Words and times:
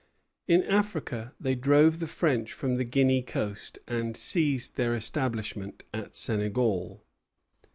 In 0.47 0.63
Africa 0.63 1.35
they 1.39 1.53
drove 1.53 1.99
the 1.99 2.07
French 2.07 2.53
from 2.53 2.77
the 2.77 2.83
Guinea 2.83 3.21
coast, 3.21 3.77
and 3.87 4.17
seized 4.17 4.75
their 4.75 4.95
establishment 4.95 5.83
at 5.93 6.15
Senegal. 6.15 7.05